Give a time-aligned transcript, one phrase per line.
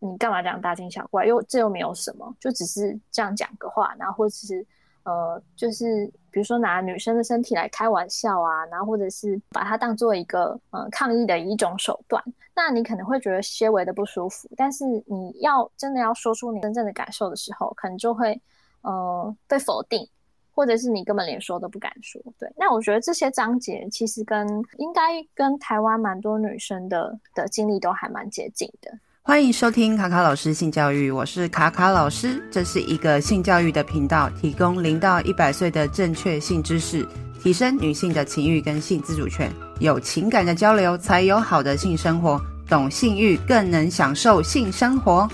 [0.00, 1.24] 你干嘛这样大惊小怪？
[1.24, 4.66] 又这又没有什么，就只是这样讲个话，然后或者是
[5.04, 12.20] 呃，就是比如说拿女生的身体来开玩笑啊，然后或者是把它当做一个呃抗议的一种手段，
[12.54, 14.50] 那你可能会觉得些微的不舒服。
[14.56, 18.40] 但是你要真的要说出你真正的感受的时候，可能就会
[18.82, 20.08] 呃被否定。
[20.52, 22.52] 或者是你根本连说都不敢说，对。
[22.54, 24.46] 那我觉得这些章节其实跟
[24.76, 28.92] 应该跟台湾蛮多女生的的经历都还蛮接近的。
[29.22, 37.06] 欢迎收听卡卡老师性教育，我是卡卡老师，这是一个性教育的频道，提供零到一百岁的正确性知识，
[37.40, 45.28] 提升女性的情欲跟性自主权，有情感的交流才有好的性生活，懂性欲更能享受性生活。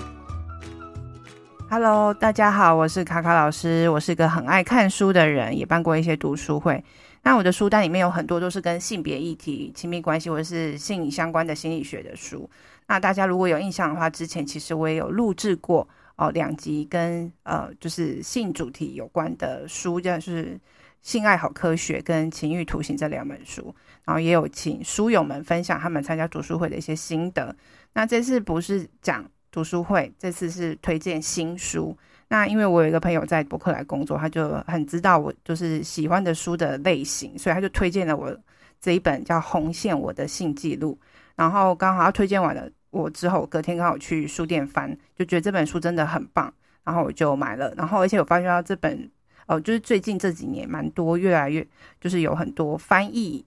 [1.69, 3.89] Hello，大家好，我是卡卡老师。
[3.89, 6.83] 我是个很爱看书的人，也办过一些读书会。
[7.23, 12.49] 那我的书单里面有很多都是跟性别议题、亲密关系或者是性相关的心理学的书。
[12.87, 20.45] 那大家如果有印象的话，之前其实我也有录制过哦两集跟呃就是性主题有关的书，就是
[21.01, 23.75] 《性爱好科学》跟《情欲图形》这两本书。
[24.05, 27.55] 然后也有请书友们分享他们参加读书会的一些心得。
[27.93, 29.23] 那这次不是讲。
[29.49, 31.97] 读书会这次是推荐新书，
[32.27, 38.37] 那因为我有一个朋友在博客来工作，他就很知道我就是喜欢的书的类型，所以他就推荐了我
[38.79, 40.99] 这一本叫《红线：我的性记录》。
[41.35, 46.53] 然后刚好他推荐完了我之后，隔天刚好去书店翻，就觉得这本书真的很棒，
[46.83, 47.73] 然后我就买了。
[47.77, 49.09] 然后而且我发现到这本
[49.45, 51.65] 哦，就是最近这几年蛮多，越来越
[52.01, 53.45] 就是有很多翻译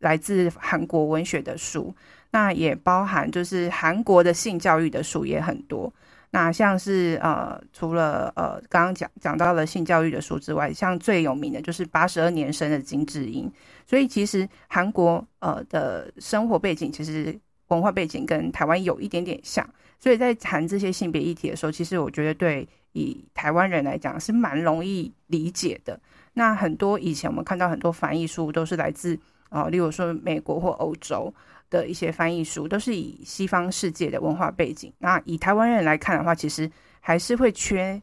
[0.00, 1.94] 来自韩国文学的书。
[2.30, 5.90] 那也包含就是韩国的性教育的书也很多，
[6.28, 13.50] 那像是呃除了呃刚刚讲讲到了性教育的书之外，像最有名的就是八十二年生的金智英，
[13.86, 17.34] 所以其实韩国呃的生活背景其实
[17.68, 25.98] 文化背景跟台湾有一点点像，所以在谈这些性别议题的时候，其实我觉得对以台湾人来讲是蛮容易理解的。
[26.34, 31.32] 那很多以前我们看到很多翻译书都是来自啊、例如说美国或欧洲。
[31.70, 38.00] 的一些翻译书都是以西方世界的文化背景，那以台湾人来看的话，其实还是会缺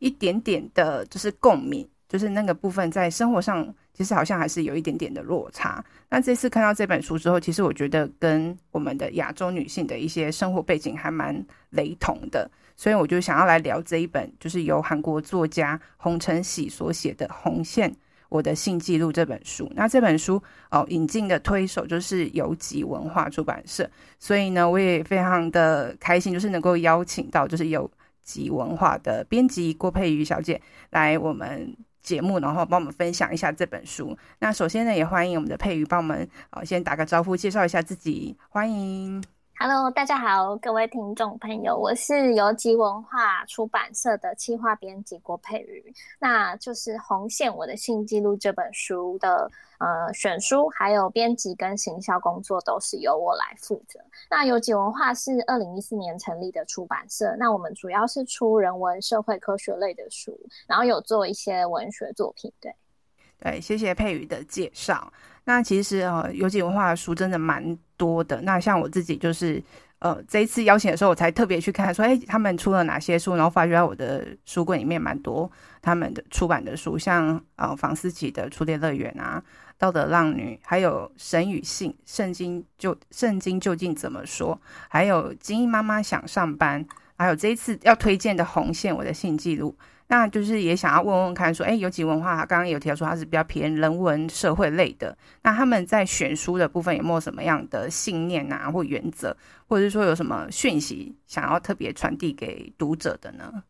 [0.00, 5.82] 一点点的，就是共鸣，就是那个部分在生活上，其实好像还是有一点点的落差。
[6.10, 17.90] 那这次看到这本书之后，其实我觉得跟我们的亚洲女性的一些生活背景还蛮雷同的，所以我就想要来聊这一本，就是由韩国作家洪承喜所写的《红线》。
[18.28, 20.42] 我的性记录这本书，那这本书
[20.72, 27.88] 哦引进的推手就是游集文化出版社，所以呢，我也非常的开心，就是能够邀请到就是游
[28.24, 31.72] 集文化的编辑郭佩瑜小姐来我们
[32.06, 34.16] 节目，然后帮我们分享一下这本书。
[34.38, 39.35] 那首先呢，也欢迎我们的佩瑜帮我们啊先打个招呼，介绍一下自己，欢迎。
[39.58, 45.94] Hello，大家好，各位听众朋友，我是游集文化出版社的企划编辑郭佩瑜。
[46.18, 53.98] 那就是《红线：我的性记录》这本书的呃选书，还有编辑跟行销工作都是由我来负责。
[54.28, 62.52] 那游集文化是二零一四年成立的出版社，那我们主要是出人文社会科学类的书，然后有做一些文学作品。
[62.60, 62.74] 对，
[63.40, 65.10] 对，谢谢佩瑜的介绍。
[65.46, 68.40] 那其实呃，游击文化的书真的蛮多的。
[68.42, 69.62] 那像我自己就是，
[70.00, 73.36] 呃，这一次邀请的时候，我才特别去看，说，哎，他们出了哪些书？
[73.36, 75.48] 然后发觉到我的书柜里面蛮多
[75.80, 79.40] 他们的出版的书，像呃，房思琪的《初恋乐园》啊，
[79.78, 84.60] 《道德浪女》，还有《神与性》，圣经就圣经究竟怎么说？
[84.88, 86.84] 还有《精英妈妈想上班》，
[87.16, 89.76] 还有这一次要推荐的《红线：我的性记录》。
[90.08, 99.36] 那就是也想要问问看，说，哎，有几文化，刚刚有提到说它是比较偏人文社会类的，那他们在选书的部分有没有什么样的信念啊，或原则，
[99.66, 103.62] 或者是说有什么讯息想要特别传递给读者的呢？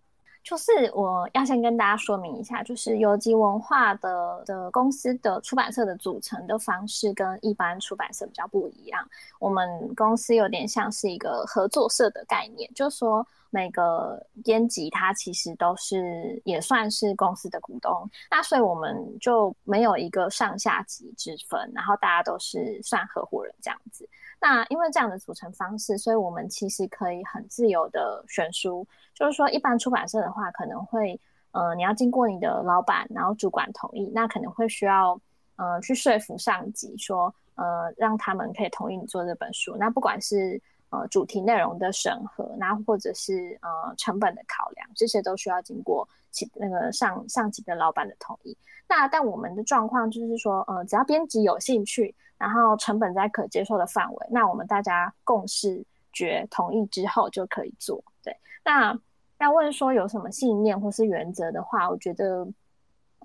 [0.46, 9.04] 就是我要先跟大家说明一下，就是游击文化的的公司的出版社的组成的方式跟一般出版社比较不一样。
[9.40, 24.08] 我们公司有点像是一个合作社的概念，就说每个编辑他其实都是也算是公司的股东，那所以我们就没有一个上下级之分，然后大家都是算合伙人这样子。
[24.40, 28.86] 那因为这样的组成方式，所以我们其实可以很自由的选书。
[29.14, 31.18] 就是说，一般出版社的话，可能会，
[31.52, 35.18] 呃，你要经过你的老板，然后主管同意，那可能会需要，
[35.56, 39.74] 呃，去说服上级，说，呃，让他们可以同意你做这本书。
[39.78, 40.60] 那不管是，
[40.90, 48.56] 呃，主题内容的审核，那或者是，呃，成本的考量，这些都需要经过其那个上上级的老板的同意。
[48.86, 55.84] 那但我们的状况就是说，呃，只要编辑有兴趣，然后成本在可接受的范围，那我们大家共识。
[56.12, 58.02] 决同意之后就可以做。
[58.24, 58.34] 对，
[58.64, 58.98] 那
[59.36, 62.42] 要问说有什么信念或是原则的话，我觉得，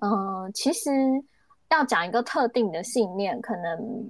[0.02, 0.90] 嗯、其实
[1.70, 4.06] 要讲一个特定的信念，可能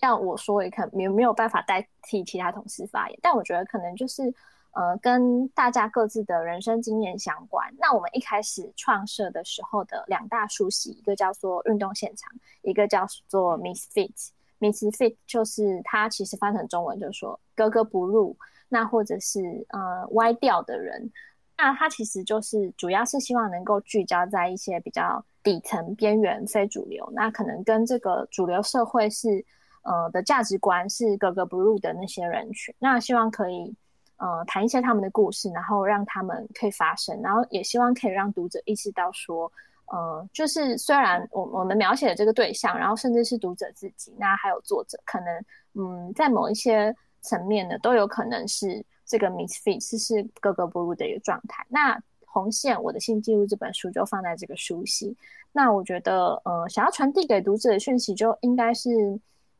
[0.00, 4.34] 要我说也可能没没有办法代替其他同事发言，但我觉得可能就是。
[4.78, 7.68] 呃，跟大家各自的人生经验相关。
[7.80, 12.30] 那我们一开始创设的时候的两大书系，一个叫做运动现场，
[12.62, 14.28] 一个叫做 Misfit。
[14.60, 18.36] Misfit 就是它其实翻成中文就是说格格不入，
[18.68, 21.10] 那或者是呃歪掉的人。
[21.56, 29.44] 那它其实就是主要是希望能够聚焦在一些比较底层、边缘、非主流，那可能跟这个主流社会是
[29.82, 32.72] 呃的价值观是格格不入的那些人群。
[32.78, 33.74] 那希望可以。
[34.18, 39.50] 呃，谈一些他们的故事，然后让他们可以发声，然后也希望可以让读者意识到说，
[39.92, 45.44] 呃，就是虽然我我们描写的这个对象，然后甚至是读者自己，那还有作者，可能
[45.74, 51.64] 嗯，在某一些层面呢，都有可能是这个 misfit 是是格格不入的一个状态。
[51.68, 55.16] 那红线我的性记录这本书就放在这个书系，
[55.52, 58.90] 那我觉得呃，想要传递给读者的讯息就应该是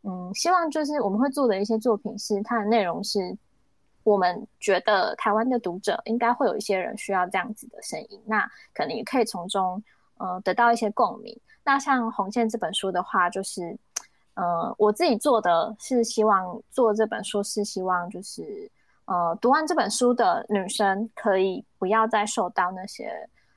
[0.03, 3.39] 嗯，希望就是我们会做的一些作品是它的内容是。
[4.09, 8.41] 我们觉得台湾的读者应该会有一些人需要这样子的声音，那
[8.73, 9.83] 可能也可以从中
[10.17, 11.39] 呃得到一些共鸣。
[11.63, 13.77] 那像《红线》这本书的话，就是
[14.33, 18.71] 呃我自己做的是希望做这本书是希望就是
[19.05, 23.13] 呃读完这本书的女生可以不要再受到那些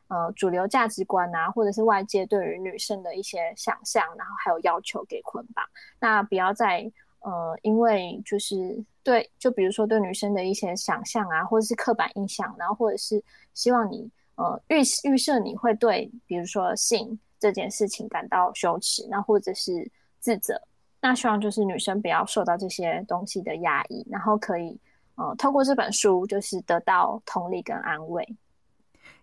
[0.09, 5.63] 呃主流价值观啊，或者是外界对于女生的一些想象，然后还有要求给捆绑，
[5.97, 6.91] 那不要再。
[7.21, 13.23] 呃，因为就是对，就比如说对女生的一些想象啊，或者是刻板印象，然后或者是
[13.53, 19.89] 希望你呃预预设你会对，比如说性这件事情感到羞耻，那或者是
[20.19, 20.61] 自责，
[20.99, 24.79] 那希望就是女生不要受到这些东西的压抑，然后可以
[25.15, 28.27] 呃透过这本书就是得到同理跟安慰。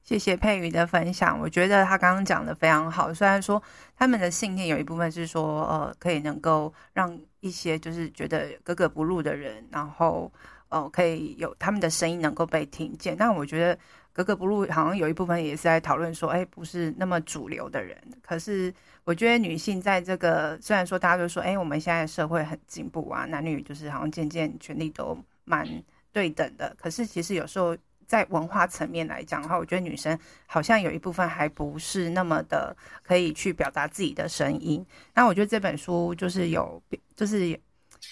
[0.02, 3.12] 谢谢佩瑜的分享，我觉得他刚刚讲的非常好。
[3.12, 3.62] 虽然说
[3.96, 10.32] 他们的信念有一部分是说，呃，可以能够让一些就是觉得格格不入的人，然后
[10.68, 13.16] 呃，可以有他们的声音能够被听见。
[13.16, 13.78] 但我觉得
[14.12, 17.96] 格格不入好像有一部分也是在讨论说，哎，不是那么主流的人。
[18.22, 18.72] 可是
[19.04, 25.66] 我觉得女性在这个虽然说大家都说，哎，我们现在社会很进步啊，男女就是好像渐渐权利都蛮
[26.12, 26.74] 对等的。
[26.78, 27.76] 可是其实有时候。
[28.08, 34.84] 在文化层面来讲的话，我觉得女生好像有一部分还不是那么的可以去表达自己的声音。
[35.14, 36.82] 那我觉得这本书就是有，
[37.14, 37.60] 就是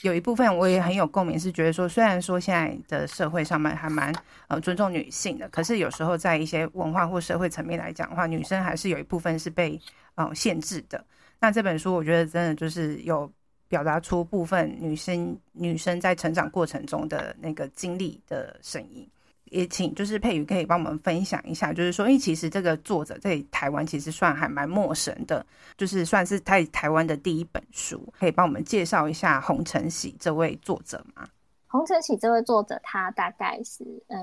[0.02, 4.14] 有一部分我也很有共鸣，是觉得说，虽然说现在的社会上面还蛮
[4.48, 9.81] 呃尊重女性的，可是有时候在一些文化或社会层面来讲的话，女生还是有一部分是被
[10.16, 11.02] 呃限制的。
[11.40, 13.32] 那这本书我觉得真的就是有
[13.69, 19.08] 表达出部分女生女生在成长过程中的那个经历的声音。
[19.50, 25.44] 也请就是佩瑜可以帮我们分享一下，就是说，因为其实这个作者在台湾其实算还蛮陌生的，
[25.76, 31.28] 就是算是在台湾的第一本书，可以帮我们介绍一下洪承喜这位作者吗？
[31.69, 34.19] 洪承喜这位作者，他大概是，呃，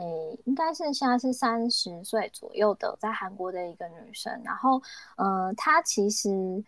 [0.45, 4.81] 应该是现在是三十岁左右的，在韩国的一个女生，然后，
[5.17, 6.63] 呃，她其实。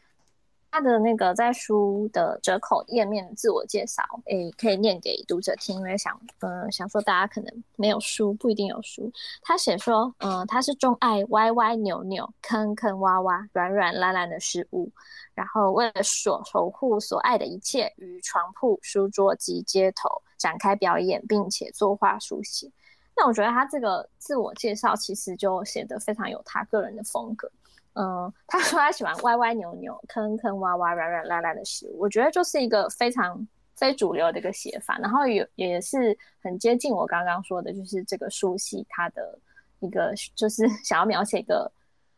[0.76, 9.10] 他的那个在书的折扣页面自我介绍，诶，可以念给读者听，因为想，呃，想说大家可能没有书，不一定有书。
[9.42, 14.92] 他写说，呃，他是钟爱歪歪扭扭、坑坑洼洼、软软烂烂的事物，
[15.34, 22.70] 然后为了所守护所爱的一切，于床铺、书桌及街头展开表演，并且作画书写。
[23.16, 27.50] 那我觉得他这个自我介绍其实就写得非常有他个人的风格。
[27.98, 39.40] 嗯，他说他喜欢歪歪扭扭、坑坑洼洼、软软烂烂的事物，我觉得就是一个非常非主流的一个写法，然后也也是很接近我刚刚说的，就是这个书系他的
[39.80, 41.72] 一个 就是想要描写一个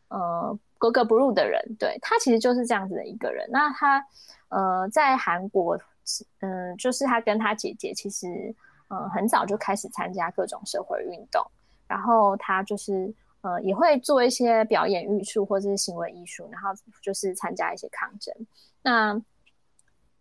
[0.08, 3.48] 呃格格不入的人，对，他其实就是这样子的一个人。
[3.52, 4.04] 那他
[4.50, 5.80] 呃在韩国，
[6.40, 8.28] 嗯、就是他跟他姐姐其实
[8.88, 11.46] 呃很早就开始参加各种社会运动，
[11.88, 13.14] 然后他就是。
[13.48, 16.70] 呃，也会做一些表演艺术或者是行为艺术，然后
[17.02, 18.36] 就是参加一些抗争。
[18.82, 19.18] 那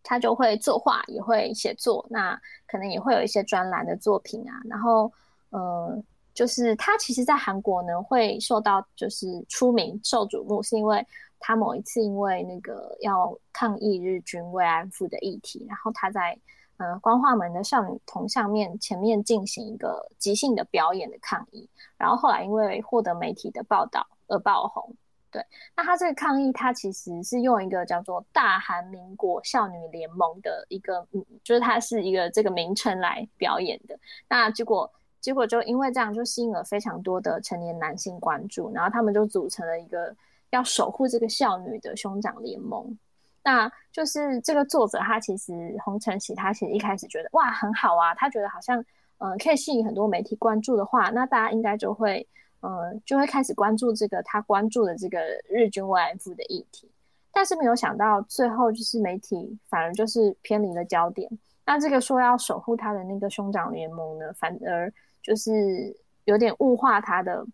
[0.04, 4.54] 他就会作画，也会写作，那可能也会有一些专栏的作品啊。
[4.68, 5.12] 然后，
[5.50, 6.00] 呃，
[6.32, 11.04] 就是他其实，在韩国呢，会受到就是出名、受瞩目，是因为
[11.40, 16.38] 他某一次因为那个要抗议日军慰安妇的议题，然后他在。
[16.78, 24.94] 呃，光化门的少女铜像面前面进行一个即兴的表演的抗议，然后后来因为获得媒体的报道而爆红，
[25.30, 25.42] 对，
[25.74, 33.98] 那他这个抗议，他其实是用一个叫做“大韩民国少女联盟”的一个，嗯，就是它是一个这个名称来表演的。
[34.28, 34.90] 那结果，
[35.20, 40.14] 结果就因为这样，就吸引了非常多的成年男性关注，然后他们就组成了一个
[40.50, 42.98] 要守护这个少女的兄长联盟。
[43.46, 45.52] 那就是这个作者，他其实
[45.84, 48.84] 洪承禧，他其实一开始觉得哇很好啊，他觉得好像，
[49.18, 52.26] 呃，可以吸引很多媒体关注的话，那大家应该就会。
[52.62, 56.90] 嗯，就会开始关注这个他关注的这个日军慰安妇的议题，
[57.30, 61.30] 但是没有想到最后就是媒体反而就是偏离了焦点。
[61.66, 67.46] 那这个说要守护他的那个兄长联盟呢，反而就是有点物化他的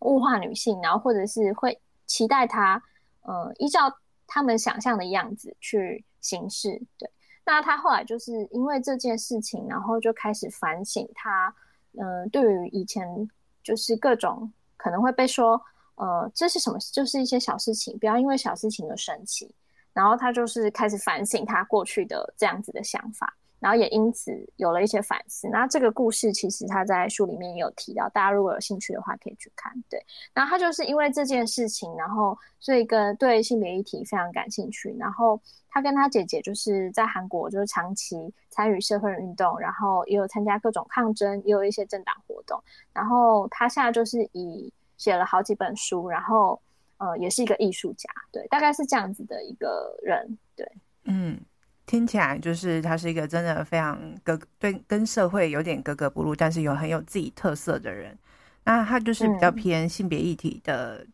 [0.00, 1.76] 物化女性，然后或者是会
[2.06, 2.80] 期待他，
[3.22, 3.90] 呃，依照
[4.26, 6.82] 他们想象的样子去行事。
[6.98, 7.10] 对，
[7.44, 11.54] 那他后来就是因为这件事情，然后就开始反省他，
[11.92, 13.28] 嗯、对于以前。
[13.64, 15.58] 就是各种可能会被说，
[15.94, 16.78] 呃，这是什么？
[16.92, 19.50] 就是一些小事情，不要因为小事情而生气。
[19.94, 25.48] 然后他就是开始反省他过去的这样子的想法，然后也因此有了一些反思。
[25.48, 29.72] 那这个故事其实他在书里面也有提到，大家如果有兴趣的话可以去看。
[29.88, 30.04] 对，
[30.34, 34.94] 然后他就是因为这件事情，然后所以跟对性别议题非常感兴趣。
[34.98, 35.40] 然后
[35.70, 42.62] 他跟他姐姐就是在韩国就是长期参与社会运动，然后也有参加各种抗争，也有一些政党活动。
[42.92, 46.60] 然后他现在就是以写了好几本书，然后
[46.98, 50.70] 呃也是一个艺术家，对，大概是这样子的一个人，对，
[51.04, 51.40] 嗯，
[51.86, 58.16] 听起来就是他是一个真的非常格对跟社会有点格格不入，但是有很有自己特色的人。
[58.64, 61.06] 那他就是比较偏性别议题的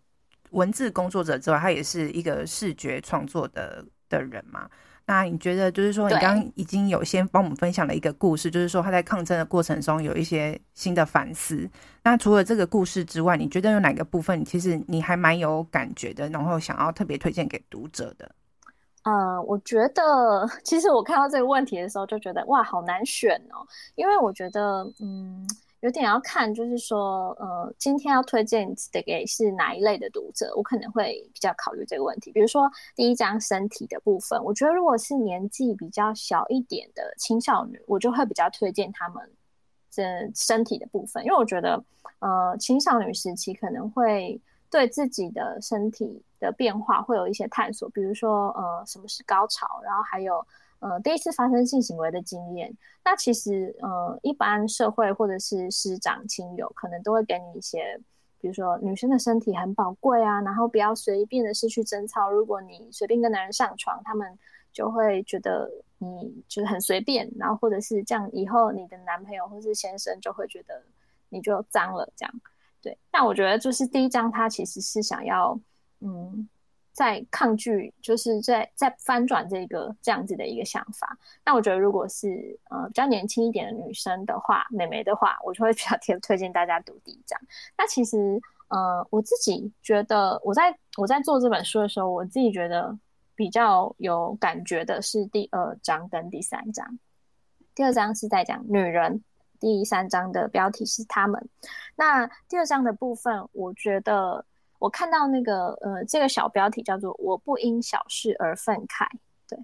[0.50, 4.69] 文字工作者之外，嗯、他也是一个视觉创作的的人嘛。
[5.07, 11.69] 那你觉得，就是说，你刚刚已经有先帮我们分享了一个故事，就是说他在抗争的过程中有一些新的反思。
[12.05, 18.31] 那除了这个故事之外，你觉得有哪个部分，其实你还蛮有感觉的，然后想要特别推荐给读者的？
[19.02, 25.47] 呃，我觉得， 其实我看到这个问题的时候，就觉得哇，好难选哦，因为我觉得，嗯。
[25.83, 32.30] 有点要看，就是说，呃，今天要推荐的给是哪一类的读者，我可能会比较考虑这个问题。
[32.30, 39.26] 比如说第一章身体的部分，我觉得如果是年纪比较小一点的青少女，我就会比较推荐他们
[39.90, 41.83] 这身体的部分，因为我觉得，
[42.19, 44.38] 呃，青少女时期可能会
[44.71, 50.47] 对自己的身体的变化会有一些探索，比如说，呃，什么是高潮，然后还有。
[50.83, 52.75] 呃，第一次发生性行为的经验，
[53.05, 58.00] 那其实呃，一般社会或者是师长亲友可能都会给你一些，
[58.41, 62.31] 比如说女生的身体很宝贵啊，然后不要随便的失去贞操。
[62.31, 64.39] 如果你随便跟男人上床，他们
[64.73, 70.83] 就会觉得你就是很随便，然后或者是这样，以后你的男朋友或是先生就会觉得
[71.29, 72.35] 你就脏了这样。
[72.83, 75.59] 对，但我觉得就是第一章他其实是想要
[76.01, 76.49] 嗯。
[76.93, 81.17] 在抗拒，就是在在翻转这个这样子的一个想法。
[81.47, 87.41] 那我觉得，如果是呃比较年轻一点的女生的话，妹妹的话，我就会比较 推推荐大家读第一章。
[87.79, 92.99] 那其实呃我自己觉得，我在我在做这本书的时候，我自己觉得
[93.35, 96.99] 比较有感觉的是第二章跟第三章。
[97.75, 99.23] 第二章是在讲女人，
[99.61, 101.49] 第三章的标题是他们。
[101.95, 104.45] 那第二章的部分，我觉得。
[104.81, 109.07] 我看到那个呃，这个小标题叫做“我不因小事而愤慨”，
[109.47, 109.59] 对，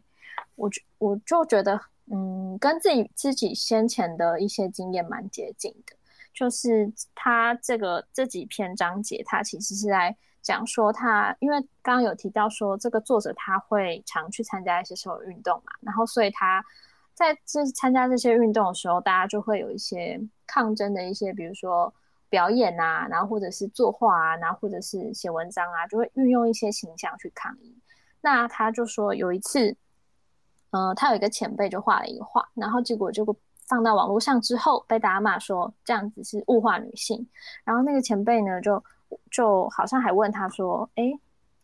[0.57, 1.81] 我就我就觉得，
[2.13, 5.97] 嗯，跟自己自己先前的一些经验蛮接近的。
[6.35, 16.63] 就是他这个这几篇章节，他其实是在讲说他，因为刚刚有提到说这个作者他会常去参加一些社会运动嘛，然后所以他
[17.17, 21.93] 在这参加这些运动的时候，大家就会有一些抗争的一些，比如说。
[22.29, 27.73] 表演啊，然后或者是作画啊，然后或者是写文章啊，就会运用一些形象去抗议。
[28.21, 29.75] 那他就说有一次，
[30.71, 33.25] 呃，他有一个前辈就画了一个画，然后结果就
[33.69, 37.27] 放到网络上之后，被大家骂说这样子是物化女性。
[37.63, 38.83] 然后那个前辈呢，就
[39.31, 41.05] 就好像还问他说：“哎，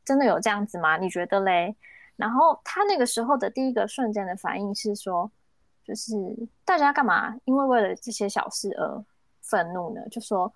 [0.05, 0.97] 真的有这样子吗？
[0.97, 1.75] 你觉得嘞？”
[2.15, 5.31] 然后他那个时候的第一个瞬间的反应是说
[5.85, 6.13] ：“就是
[6.65, 7.37] 大家干嘛？
[7.45, 9.03] 因为为了这些小事而。”
[9.45, 10.51] 愤怒呢，就说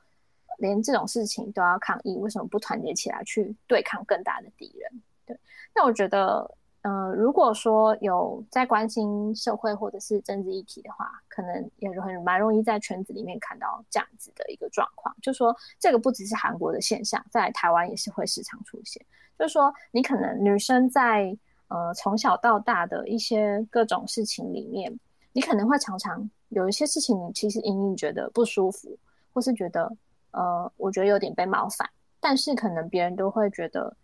[0.58, 5.02] 连这种事情都要抗议，为什么不团结起来去对抗更大的敌人？
[5.26, 5.38] 对，
[5.74, 6.48] 那我觉得，
[6.82, 19.04] 呃，如果说有在关心社会或者是政治议题的话，可能也很蛮容易在圈子里面看到这样子的一个状况，就说这个不只是韩国的现象，在台湾也是会时常出现。
[19.36, 21.36] 就是说，你可能女生在
[21.68, 24.98] 呃从小到大的一些各种事情里面，
[25.36, 26.30] 你可能会常常。
[26.48, 28.96] 有一些事情，你其实隐隐觉得不舒服，
[29.34, 29.94] 或是觉得，
[30.30, 31.86] 呃，我觉得有点被冒犯，
[32.20, 33.94] 但是可能别人都会觉得，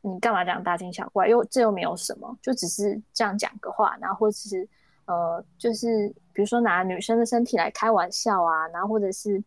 [0.00, 1.28] 你干嘛这样大惊小怪？
[1.28, 4.66] 又这又没有什么，就只是这样讲个话，然后或者是
[5.06, 9.42] 呃，就是比如说拿女生的身体来开玩笑啊，然后或者是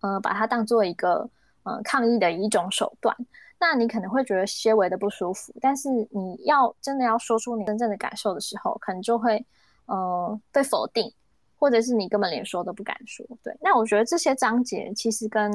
[0.00, 1.28] 呃，把它当做一个
[1.62, 3.14] 呃抗议的一种手段，
[3.60, 5.54] 那你可能会觉得些微的不舒服。
[5.60, 9.44] 但是你要真的要说出你真正的感受的时候，可能就会
[9.90, 11.12] 呃被否定，
[11.58, 13.26] 或者是你根本连说都不敢说。
[13.42, 15.50] 对，那我觉得这些章节其实跟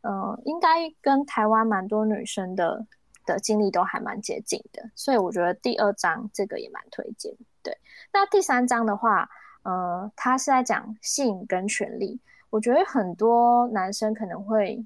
[0.00, 2.84] 呃，应该跟台湾蛮多女生的
[3.24, 7.32] 的经历都还蛮接近的，所以我觉得第二章这个也蛮推荐。
[7.62, 7.76] 对，
[8.12, 9.28] 那第三章的话，
[9.62, 12.20] 呃，他是在讲性跟权利。
[12.50, 14.84] 我觉得很多男生可能会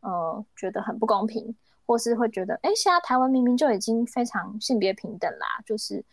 [0.00, 6.04] 呃觉得很不公平，或是会觉得，哎，现在台湾明明就已经非常性别平等啦，就是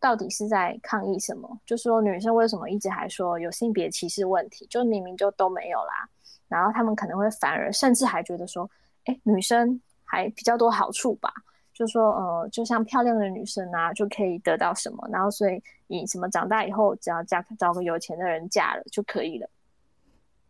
[0.00, 1.60] 到底是在抗议什么？
[1.64, 4.66] 就说女生为什么一直还说有性别歧视问题？
[4.70, 6.08] 就明明就都没有啦。
[6.48, 8.68] 然后他们可能会反而甚至还觉得说，
[9.04, 11.32] 哎，女生还比较多好处吧？
[11.72, 19.48] 就说，呃，就像漂亮的女生啊，就可以得到什么，然后所以你什么长大以后只要嫁找个有钱的人嫁了就可以了。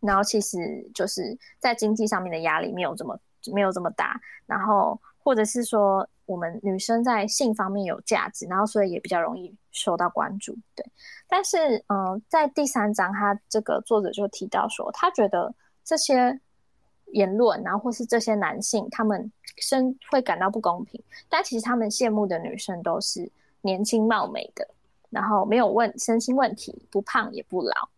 [0.01, 0.59] 然后其实
[0.95, 3.19] 就是在经济上面的压力没有这么
[3.53, 10.57] 没有这么大，然后或者是说我们女生在性方面有价值，然后所以也比较容易受到关注。
[10.75, 10.85] 对，
[11.29, 15.55] 但是，呃，在第三章他这个作者就提到说，他觉得。
[15.83, 16.39] 这些
[17.07, 23.29] 言论，然后或是这些男性，他们生会感到不公平，但其实他们羡慕的女生都是
[23.63, 24.69] 年轻貌美的，
[25.09, 27.89] 然后没有问身心问题，不胖也不老，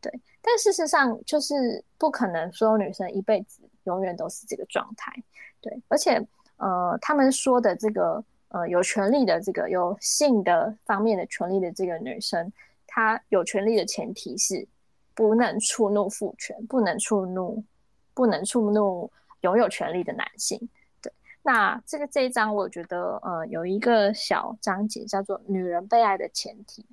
[0.00, 0.10] 对。
[0.42, 5.12] 但事实上，就是不可能所有女生一辈子永远都是这个状态，
[5.60, 5.80] 对。
[5.86, 6.26] 而且，
[6.56, 12.52] 呃，他们说的这个，呃，有权利的这个有性的方面的权利的这个女生，
[12.86, 14.66] 她有权利的前提是。
[15.18, 17.64] 不能触怒父权，不能触怒，
[18.12, 19.10] 不能触怒
[19.40, 20.60] 拥有权利的男性。
[21.00, 21.10] 对，
[21.42, 26.84] 那这个这一章，我觉得呃有一个小章节叫做“女人被爱的前提”。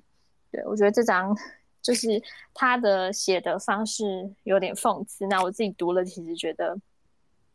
[0.50, 1.36] 对，我觉得这章
[1.82, 2.18] 就是
[2.54, 6.74] 他的写的方式有点讽刺，那我自己读了，其实觉得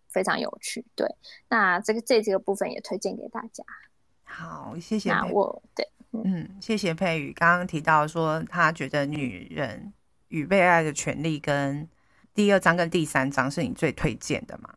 [0.09, 0.85] 非常有趣。
[0.95, 1.07] 对，
[1.47, 3.63] 那这个这这个部分也推荐给大家。
[4.23, 5.09] 好，谢谢。
[5.09, 7.31] 那我对，嗯，谢谢佩宇。
[7.31, 9.93] 刚刚提到说，他觉得女人。
[10.29, 11.89] 与被爱的权利跟
[12.35, 14.75] 第二章跟第三章是你最推荐的嘛？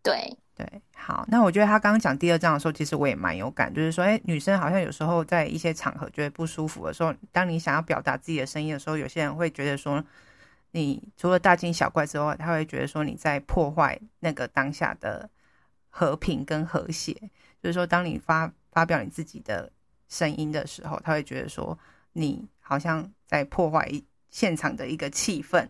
[0.00, 10.04] 对对，好，那我觉得他刚刚讲第二章的时候，其实我也蛮有感，就是说，哎，女生好像有时候在一些场合觉得不舒服的时候，当你想要表达自己的声音的时候，有些人会觉得说，
[10.72, 15.30] 你除了大惊小怪之外，他会觉得说你在破坏那个当下的
[15.88, 17.12] 和平跟和谐。
[17.62, 19.70] 就是说，当你发发表你自己的
[20.08, 21.78] 声音的时候，他会觉得说
[22.12, 23.88] 你好像在破坏。
[24.32, 25.68] 现场的一个气氛，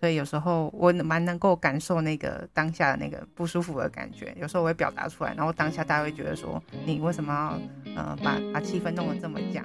[0.00, 4.34] 所以有时候我蛮能够感受那个当下的那个不舒服的感觉。
[4.40, 7.60] 有时候我会表达出来，然后当下大家会觉得说：“你为什么
[7.94, 9.62] 要把把气氛弄得这么僵？”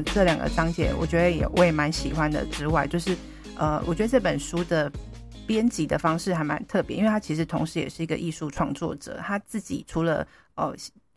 [0.00, 2.46] 这两个章节，我觉得也我也蛮喜欢的。
[2.46, 3.16] 之外，就是
[3.58, 4.90] 呃，我觉得这本书的
[5.46, 9.18] 编辑的方式还蛮特别，因为他其实同时也是一个艺术创作者。
[9.22, 10.74] 他自己除了呃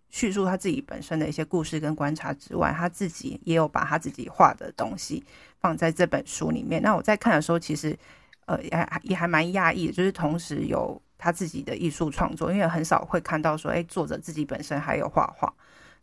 [0.09, 5.23] 叙述他自己本身的一些故事跟观察之外，他自己也有把他自己画的东西
[5.59, 6.81] 放在这本书里面。
[6.81, 7.97] 那我在看的时候，其实
[8.45, 15.53] 呃也还也还蛮讶异的，就是同时有他自己的艺术创作，因为很少会看到说，哎，作者自己本身还有画画。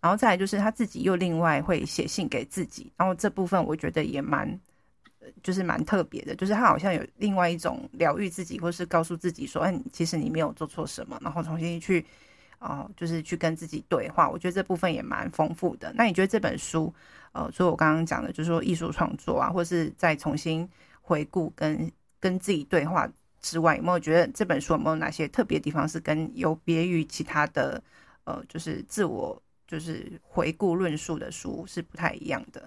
[0.02, 4.60] 然后再来就是他自己又另外会写信给自己，然后这部分我觉得也蛮，
[5.44, 12.04] 就是蛮特别的，就是他好像有另外一种疗愈自己，或是告诉自己说，哎，其实你没有做错什么，然后重新去，
[12.58, 14.28] 哦，就是去跟自己对话。
[14.28, 15.92] 我觉得这部分也蛮丰富的。
[15.94, 16.92] 那你觉得这本书，
[17.30, 20.68] 呃，所以我刚刚讲的，就是说艺术创作啊，或是再重新
[21.00, 21.88] 回顾跟
[22.18, 23.08] 跟自己对话
[23.40, 27.80] 之外，有没有觉得这本书有没有哪些特别地方是跟有别于其他的，
[28.24, 29.40] 呃，就是自我。
[29.72, 32.62] 就是回顾论述的书是不太一样的。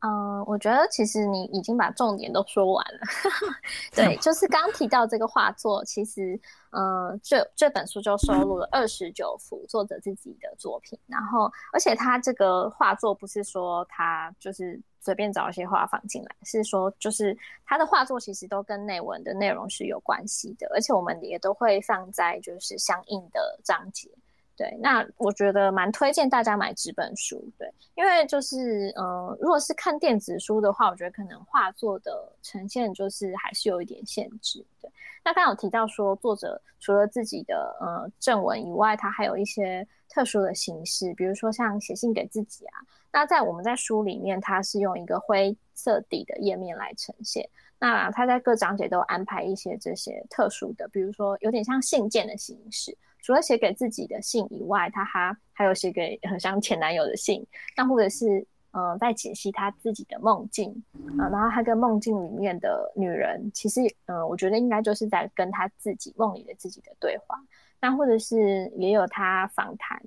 [0.00, 3.00] 嗯、呃，我觉得其实你已经把重点都说完了。
[3.94, 6.38] 对，就是刚提到这个画作，其实，
[6.70, 10.98] 呃，这这本书就收录了二十九幅作者自己的作品。
[11.06, 17.34] 然后，而且他这个画作不是说他就是随便找一些画放进来，是说就是
[17.64, 24.10] 他的画作其实都跟内文的内容是有关系的，而且我们也都会放在就是相应的章节。
[24.56, 34.90] 对，那我觉得蛮推荐大家买纸本书，对，因为就是呃，如果是看电子书的话，我觉得可能画作的呈现就是还是有一点限制，对。
[35.24, 42.80] 那刚刚有提到说，作者除了自己的呃正文以外，他还有一些特殊的形式，比如说像写信给自己啊。
[43.10, 47.48] 那在我们在书里面，它是用一个灰色底的页面来呈现。
[47.78, 52.96] 那他在各章节都安排一些这些特殊的，比如说有点像信件的形式。
[53.24, 57.42] 除了写给自己的信以外，他还还有写给很像前男友的信，
[57.74, 60.70] 那或者是呃在解析他自己的梦境
[61.16, 67.40] 啊、然后他跟梦境里面的女人，其实呃我觉得应该就是在跟他自己梦里的自己的对话，
[67.80, 69.98] 那或者是也有他访谈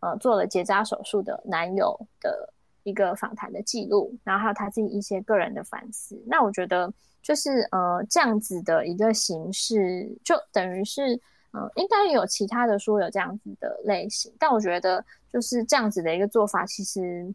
[0.00, 2.54] 呃做了结扎手术的男友的
[2.84, 11.20] 一个访谈的记录，然后还有他自己一些个人的反思，那我觉得就是呃这样子的一个形式，就等于是。
[11.54, 17.32] 嗯，应该有其他的书有这样子的类型，但我觉得就是这样子的一个做法，其实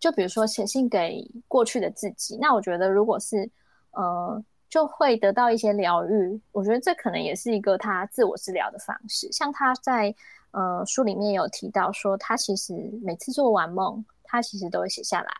[0.00, 3.48] 就比如说写信给过去的自己，那我觉得如果是
[3.92, 6.40] 呃，就会得到一些疗愈。
[6.50, 9.30] 我觉得这可能也是一个他自我治疗的方式。
[9.30, 10.12] 像他在
[10.50, 15.30] 呃书里面有提到说，他其实每次做完梦，他其实都会写下来。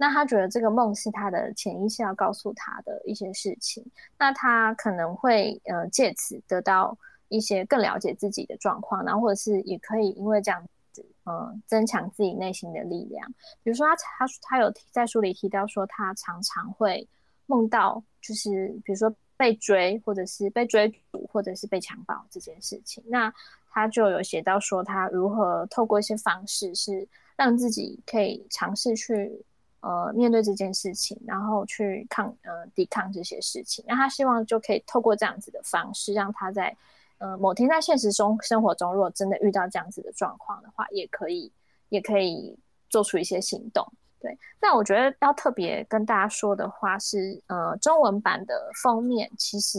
[0.00, 3.84] 那他觉得这个梦是他的潜意识要告诉他的一些事情，
[4.16, 6.96] 那他可能会呃借此得到
[7.28, 13.28] 一些更了解自己的状况，然后或者是也可以因为这样子呃增强自己内心的力量。
[13.64, 17.04] 比如说他他他有在书里提到说，他常常会
[17.46, 23.02] 梦到就是比如说被追，或者是被追逐，或者是被强暴这件事情。
[23.08, 23.34] 那
[23.68, 29.44] 他就有写到说，他如何透过一些方式是让自己可以尝试去。
[29.80, 36.76] 呃，面对这件事情，然后去抗呃抵抗这些事情，那他希望就可以透过这样子的方式，让他在
[37.18, 41.52] 呃某天在现实中生活中，如果真的遇到这样子的状况的话，也可以
[41.90, 42.58] 也可以
[42.90, 43.86] 做出一些行动。
[44.20, 49.78] 对，那我觉得要特别跟大家说的话是，呃，中文版的封面其实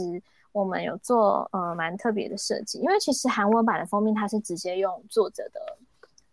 [0.52, 5.78] 我们有做呃蛮特别的设计，因为其实韩文版的封面它是直接用作者的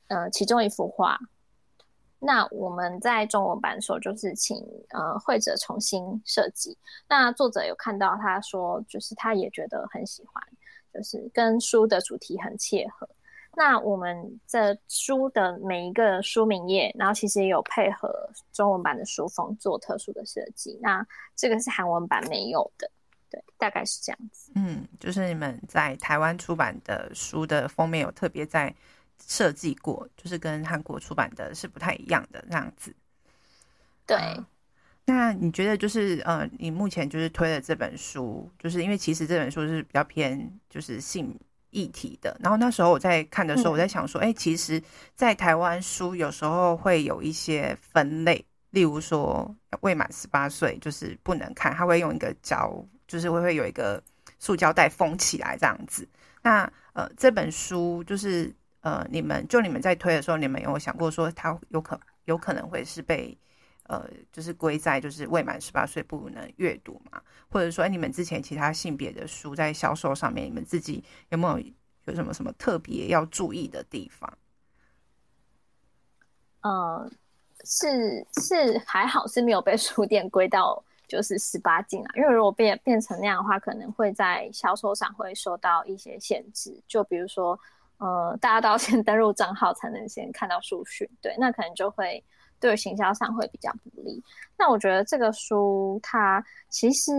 [0.07, 1.19] 呃其中一幅画。
[2.19, 4.57] 那我们在中文版的时候，就是请
[4.89, 6.75] 呃绘者重新设计。
[7.07, 10.43] 那作者有看到，他说就是他也觉得很喜欢，
[10.91, 13.07] 就是跟书的主题很切合。
[13.55, 20.79] 那我们这书的每一个书名页，然后其实也有配合中文版的书封做特殊的设计。
[20.81, 22.89] 那这个是韩文版没有的，
[23.29, 24.51] 对，大概是这样子。
[24.55, 28.73] 嗯，就是你们在台湾出版的书的封面有特别在。
[29.25, 32.95] 设计过，就是跟韩国出版的是不太一样的那样子。
[34.05, 34.45] 对、呃，
[35.05, 41.37] 那你觉得就是呃，你目前就是推的这本书，就是因为其实这本书是比较偏就是性
[41.71, 42.37] 议题的。
[42.39, 44.81] 然后那时候我在看的时候，我在想说，哎、嗯欸，其实，
[45.13, 52.73] 在台湾书有时候会有一些分类，例如说未满十八岁就是不能看，他会用一个胶，
[53.07, 54.01] 就是会会有一个
[54.39, 56.07] 塑胶袋封起来这样子。
[56.41, 58.53] 那呃，这本书就是。
[58.87, 63.37] 呃，你们就你们在推的时候，你们有想过说他有可有可能会是被
[63.83, 67.21] 呃，就是归在就是未满十八岁不能阅读嘛？
[67.49, 71.59] 或者说，你们之前其他性别的书在销售上面，你们自己有没有
[72.05, 74.37] 有什么什么特别要注意的地方？
[76.61, 77.11] 呃，
[77.65, 87.59] 是是还好是没有被书店归到就是十八禁啊，因为如果变变成那样的话，可能会在销售上会受到一些限制，就比如说。
[87.97, 92.23] 呃，大家都要先登录账号才能先看到书讯，对，那可能就会
[92.59, 94.23] 对行销上会比较不利。
[94.57, 97.11] 那我觉得这个书它其实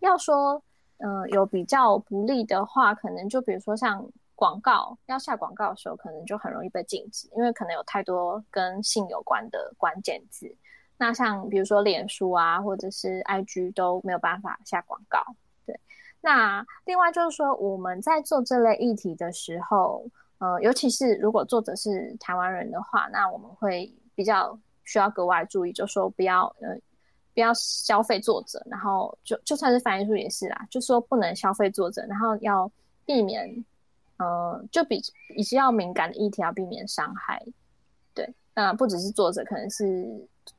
[0.00, 0.62] 要说，
[0.98, 4.02] 呃，有比较不利的话，可能就比如说像
[4.34, 10.54] 广告要下广告的时候，可能就很容易被禁止，因为可能有太多跟性有关的关键字。
[10.98, 15.22] 那像比如说脸书啊，或者是 IG 都没有办法下广告。
[16.26, 20.04] 那另外就是说，我们在做这类议题的时候，
[20.38, 26.76] 呃，尤其是如果作者是台湾人的话，那我们会比较需要格外注意，就说不要呃
[27.32, 32.68] 不要消费作者，然后就就算是翻译书也是啦，就说不能消费作者，然后要
[33.04, 33.64] 避免
[34.16, 37.40] 呃就比比较敏感的议题要避免伤害。
[38.14, 39.84] 对，那不只是作者，可能是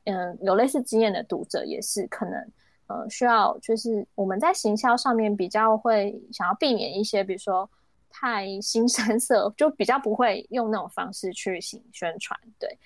[0.04, 2.50] 嗯、有类似经验的读者也是可能。
[2.88, 7.68] 呃，需要就是我们在行销上面比较会想要避免一些，比如说
[8.10, 12.38] 太腥膻色，就比较不会用那种方式去行宣传。
[12.58, 12.78] 对，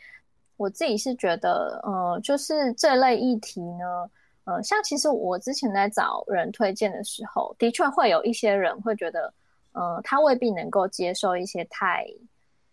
[0.56, 4.10] 我自己是觉得，呃，就是这类议题呢，
[4.44, 9.32] 呃，像其实我之前在找人推荐的时候，的确会有一些人会觉得，
[9.72, 12.04] 呃，他未必能够接受一些太，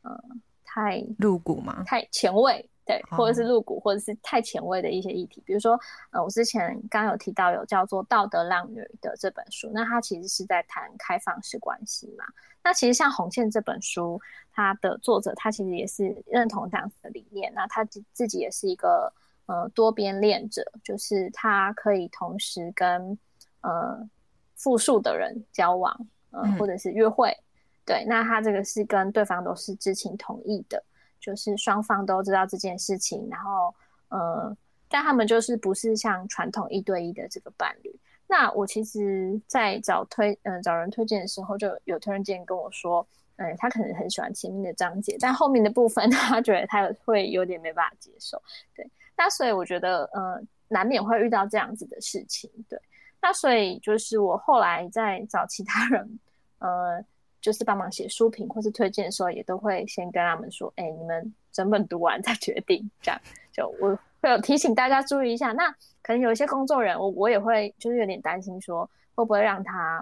[0.01, 0.19] 呃，
[0.65, 5.43] 太露骨嘛，太前卫，对，或者是露骨，或者是太前卫的一些议题。
[5.45, 12.25] 比如说，呃，我之前刚有提到有叫做《道德浪女》的这本书，那它其实是在谈开放式关系嘛。
[12.63, 14.19] 那其实像《红线》这本书，
[14.51, 17.53] 它的作者他其实也是认同这样子的理念。
[17.53, 19.13] 那他自自己也是一个
[19.45, 23.15] 呃多边恋者，就是他可以同时跟
[23.61, 24.09] 呃
[24.55, 25.95] 复数的人交往，
[26.31, 27.29] 呃，或者是约会。
[27.29, 27.45] 嗯、
[27.85, 30.83] 对，那他这个是跟对方都是知情同意的，
[31.19, 33.27] 就是双方都知道这件事情。
[33.29, 33.73] 然后
[34.09, 34.55] 呃，
[34.87, 37.99] 但他们就是不是像传统一对一的这个伴侣。
[38.27, 43.05] 那我其实，在找推嗯、找人推荐的时候，就有推荐跟我说，
[43.37, 48.39] 嗯，他可能很喜欢前面的章节，但后面的部分 他觉得他会有点没办法接受。
[48.75, 52.47] 对，那所以我觉得，呃，难免会遇到这样子的事情。
[52.69, 52.79] 对，
[53.19, 56.19] 那所以就是我后来在找其他人，
[56.59, 57.03] 呃，
[57.41, 62.89] 就是帮忙写书评或是推荐的时候，也都会先跟他们说，哎，你们整本读完再决定。
[63.01, 63.21] 这样，
[63.51, 65.51] 就我会有提醒大家注意一下。
[65.51, 65.75] 那。
[66.01, 70.01] 可能有一些工作人，我我也会就是有点担心，说会不会让他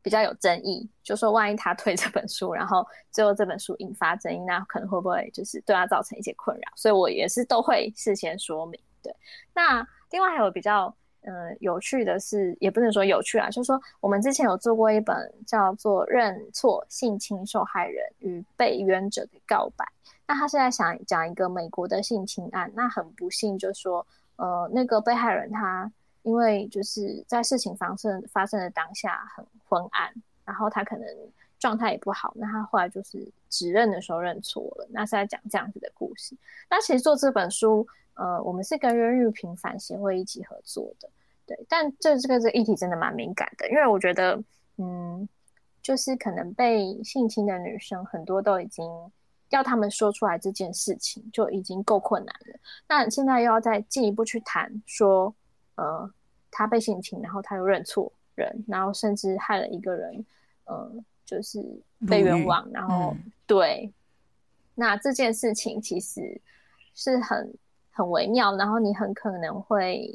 [0.00, 0.88] 比较有争议？
[1.02, 6.62] 就说万一他推这本书，然后最后这本书引发争议，那可能会不会就是对他造成一些困扰？
[6.76, 8.80] 所以我也是都会事先说明。
[9.02, 9.14] 对，
[9.52, 10.94] 那另外还有比较
[11.28, 19.84] 嗯、呃、有趣的是，也不能说有趣啊，就是说我们之前有做过一本叫做《认错：性侵受害人与被冤者的告白》，
[20.26, 24.06] 那他是在想讲一个美国的性侵案，那很不幸就说。
[24.40, 25.90] 呃，那个被害人他
[26.22, 30.14] 因为就是在事情发生发生的当下很昏暗，
[30.44, 31.04] 然后他可能
[31.58, 36.36] 状态也不好，那他后来就是指认的时候认错了，那是在讲这样子的故事。
[36.70, 41.10] 那其实做这本书，呃，我们是跟冤狱平反协会一起合作的，
[41.48, 41.66] 对。
[41.68, 44.40] 但这这个这议题真的蛮敏感的，因为我觉得，
[44.76, 45.28] 嗯，
[45.82, 48.86] 就是可能被性侵的女生很多都已经。
[49.50, 55.34] 要他们说出来这件事情就已经够困难了，那现在又要再进一步去谈说，
[55.76, 56.12] 呃，
[56.50, 60.22] 他被性侵，然后他又认错人，然后甚至害了一个人，
[60.66, 60.92] 呃，
[61.24, 61.64] 就是
[62.06, 63.90] 被冤枉，然后、嗯、对，
[64.74, 66.38] 那这件事情其实
[66.94, 67.50] 是很
[67.90, 70.12] 很微妙，然后你很可能会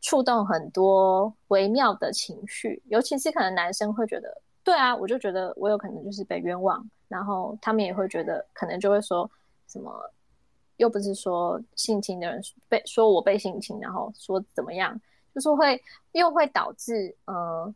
[0.00, 6.88] 触动很多微妙的情绪，尤其是可能男生会觉得，对啊，我就觉得我有可能就是被冤枉。
[7.08, 9.28] 然后他们也会觉得，可能就会说
[9.66, 9.92] 什么，
[10.76, 14.98] 又不是说性侵的人被说我被性侵，然后说怎么样，
[15.34, 15.82] 就是会
[16.12, 17.74] 又会导致，呃，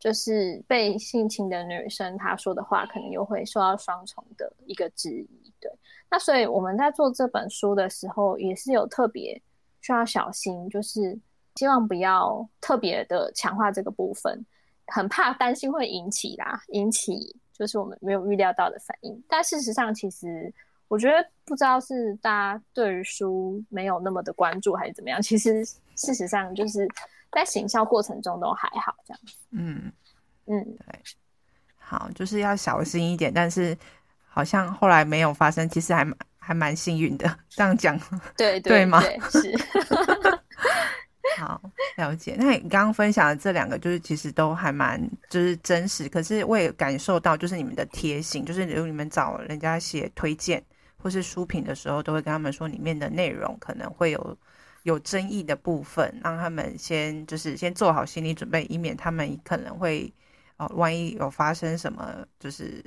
[0.00, 5.52] 就是被性侵的女生她说的话，可能又会受到双重的一个质疑。
[5.60, 5.70] 对，
[6.10, 9.40] 那所以我们在做这本书的时候，也是有特别
[9.80, 11.16] 需要小心，就是
[11.56, 14.44] 希望不要特别的强化这个部分，
[14.86, 17.36] 很怕担心会引起啦，引起。
[17.58, 20.52] 就是我们没有预料到的反应，但事实上，其实
[20.88, 25.22] 我觉得不知道是大家对于书没有那么的关注，还是怎么样。
[25.22, 26.86] 其实事实上，就是
[27.32, 29.20] 在行销过程中都还好这样。
[29.52, 29.90] 嗯
[30.44, 31.00] 嗯，对，
[31.78, 33.32] 好，就是要小心一点。
[33.32, 33.74] 但是
[34.28, 37.38] 好像后来没有发生，其实还蛮还蛮幸运的。
[37.48, 37.98] 这样讲，
[38.36, 39.00] 对对，对吗？
[39.30, 39.50] 是。
[41.36, 41.60] 好，
[41.96, 42.34] 了解。
[42.38, 46.08] 那你刚刚分享的这两个，就是其实都还蛮就是真实。
[46.08, 50.62] 可是我也感受到，就是你们的贴心，就是如果你们找人家写推荐
[50.96, 54.38] 或是书评的时候，都会跟他们说里面的内容可能会有
[54.84, 60.12] 有争议的部分，让他们先就是先做好心理准备，以免他们可能会
[60.56, 62.82] 哦，万一有发生什么就是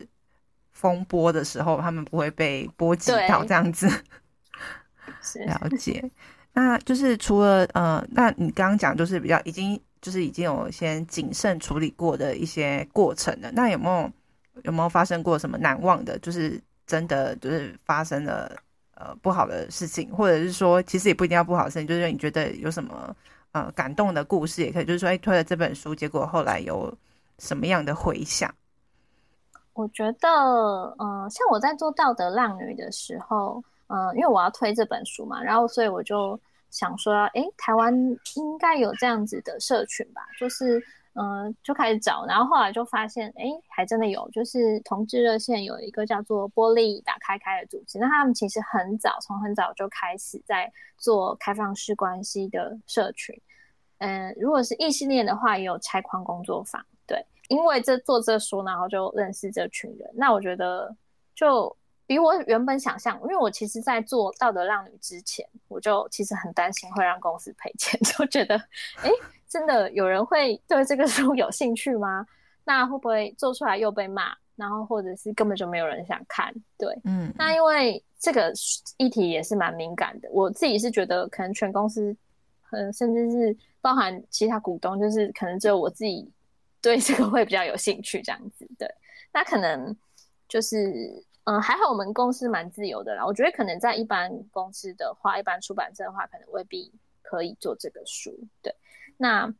[0.71, 3.87] 风波的时候，他们不会被波及到这样子。
[5.45, 6.09] 了解。
[6.53, 13.49] 那就是除了呃，那你刚刚讲就是比较已经就是已经有先谨慎处理过的一些过程了。
[13.51, 14.11] 那有没有
[14.63, 16.19] 有没有发生过什么难忘的？
[16.19, 18.51] 就是真的就是发生了
[18.95, 23.15] 呃不好的事情，或者是说其实也不一定要不好的事情，就是你觉得有什么
[23.53, 24.85] 呃感动的故事也可以。
[24.85, 26.93] 就是说，哎，推了这本书，结果后来有
[27.37, 28.53] 什么样的回响？
[29.73, 30.27] 我觉得，
[30.97, 33.63] 嗯、呃，像我在做道德浪女的时候。
[33.89, 37.93] 嗯、因为我要推这本书嘛，然后所以我就想说，哎，台湾
[38.35, 40.79] 应该有这样子的社群吧，就是
[41.13, 53.35] 嗯、就开始找，然后后来就发现，哎，还真的有，就是同志热线有一个叫做“玻璃打开开”的组织，那他们其实很早，从很早就开始在做开放式关系的社群。
[53.97, 60.95] 嗯、如果是异性恋的话，也有拆框工作坊，对，因为这做这书，然后就认识这群人，那我觉得
[61.33, 61.75] 就。
[62.09, 68.55] 比我原本想象，因为我其实，在做道德浪女之前，我就其实很担心会让公司赔钱， 就觉得，
[69.03, 69.11] 哎，
[69.47, 72.25] 真的有人会对这个书有兴趣吗？
[72.63, 74.35] 那会不会做出来又被骂？
[74.55, 76.51] 然后或者是根本就没有人想看？
[76.79, 77.31] 对，嗯。
[77.37, 78.51] 那因为这个
[78.97, 82.17] 议题也是蛮敏感的，我自己是觉得可能全公司，
[82.71, 86.27] 嗯，甚至是包含其他股东，就是可能只有我自己
[86.81, 88.67] 对这个会比较有兴趣这样子。
[88.79, 88.91] 对，
[89.31, 89.95] 那可能
[90.47, 91.23] 就是。
[91.49, 93.25] 嗯，还好我们公司蛮自由的啦。
[93.25, 98.31] 我觉得可能在一般公司的话，一般出版社的话，可能未必可以做这个书。
[98.61, 98.71] 对，
[99.17, 99.51] 那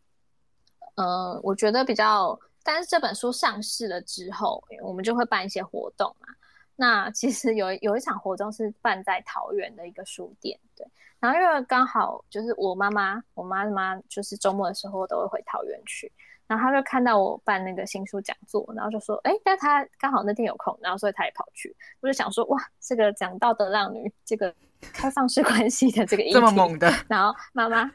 [0.94, 6.28] 嗯，我觉得比较，但是这本书上市了之后，我们就会办一些活动嘛。
[6.76, 10.88] 那其实有有一场活动是办在桃园的一个书店，对。
[11.20, 16.12] 然后因为刚好就是我妈妈，我妈妈就是周末的时候都会回桃园去。
[16.50, 27.92] 然后他就看到我办那个新书讲座，然后就说：“哎，但他刚好那天有空，然后所以他也跑去。”我就想说：“哇，这个讲道德浪女，这个开放式关系的这个议题这么猛的。”然后妈妈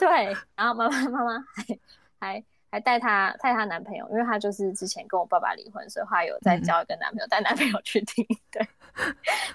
[0.00, 1.78] 对，然后妈妈妈妈还
[2.18, 8.26] 还还带她带她男朋友，因为她就是之前跟我爸爸离婚，所以她有再交一个男朋友，带、嗯、男朋友去听。
[8.50, 8.66] 对，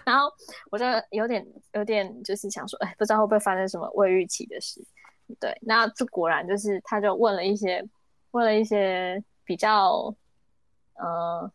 [0.06, 0.32] 然后
[0.72, 4.82] 我就有点有点就是想说：“哎，不知道会不会发生什么未预期的事？”
[5.38, 7.86] 对，那这果然就是他就问了一些。
[8.32, 10.14] 问了一些比较，
[10.96, 11.52] 呃，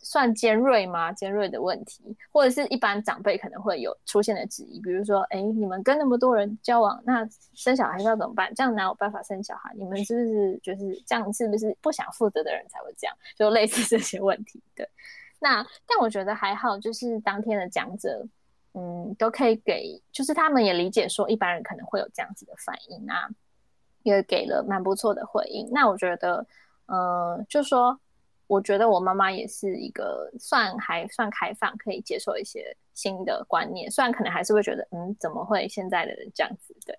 [0.00, 1.12] 算尖锐吗？
[1.12, 8.54] 尖锐的问题，或者是一般长辈可能会有出现的质疑，比如说，哎，你们跟那么多人交往，那生小孩要怎么办？
[8.54, 9.72] 这样哪有办法生小孩？
[9.74, 11.32] 你们是不是就是这样？
[11.32, 13.16] 是不是不想负责的人才会这样？
[13.36, 14.62] 就类似这些问题。
[14.74, 14.88] 对，
[15.40, 18.24] 那但我觉得还好，就是当天的讲者，
[18.74, 23.28] 嗯，都可以给，就是他们也理解说，一般人可能会有这样子的反应啊。
[24.02, 25.68] 也给了蛮不错的回应。
[25.70, 26.46] 那我觉得，
[26.86, 27.98] 呃，就说，
[28.46, 33.90] 我觉得我妈妈也是一个算还算开放，可以接受一些新的观念。
[33.90, 36.74] 虽然可能还是会觉得，嗯，怎么会现在的人这样子？
[36.86, 36.96] 对，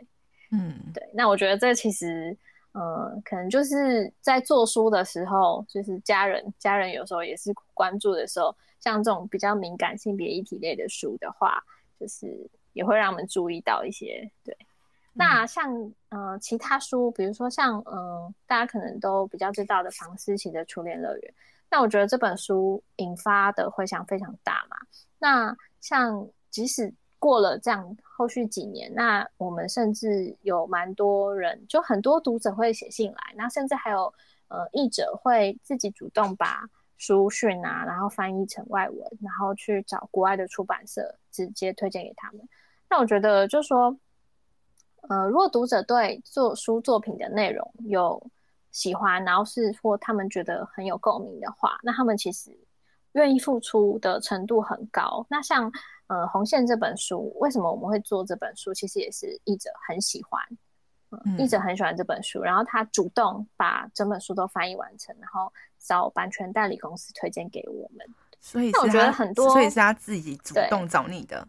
[0.52, 1.04] 嗯，对。
[1.14, 2.38] 那我觉得这其实，
[2.74, 11.64] 嗯，可能就是在做书的时候，就是家人家人有时候也是关注的时候，像这种比较敏感性别议题类的书的话，
[12.00, 14.56] 就是也会让我们注意到一些，对。
[15.14, 21.34] 那像呃其他书，比如说像呃大家可能都比较知道的房思琪的初恋乐园，
[21.70, 24.78] 那我觉得这本书引发的回响非常大嘛。
[25.18, 34.14] 那像即使过了这样后续几年，那我们甚至有蛮多人，就很多读者会写信来，那甚至还有
[34.48, 36.64] 呃译者会自己主动把
[36.98, 42.48] 书讯啊，然后翻译成外文，然后去找国外的出版社直接推荐给他们。
[42.90, 43.98] 那我觉得就说。
[45.08, 48.22] 呃，如果读者对做书作品的内容有
[48.72, 52.56] 喜欢，然后是或他们觉得很有共鸣的话，那他们其实
[53.14, 55.26] 愿意付出的程度很高。
[55.30, 55.72] 那像
[56.08, 58.74] 呃红线这本书，为什么我们会做这本书？
[58.74, 60.42] 其实也是译者很喜欢，
[61.38, 68.08] 译者很喜欢这本书，然后他主动把整本书都翻译完成，然后找版权代理公司推荐给我们。
[68.40, 71.48] 所以，那我觉得很多，所以是他自己主动找你的。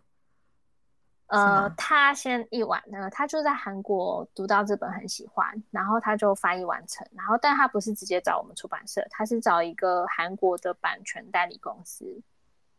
[1.30, 12.20] 呃，他先译完，呢，他就在韩国读到这本很喜欢，然后他就翻译完成，然后但他不是直接找我们出版社，他是找一个韩国的版权代理公司。